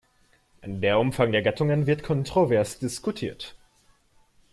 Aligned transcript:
Der 0.65 0.97
Umfang 0.97 1.31
der 1.31 1.43
Gattungen 1.43 1.85
wird 1.85 2.01
kontrovers 2.01 2.79
diskutiert. 2.79 3.55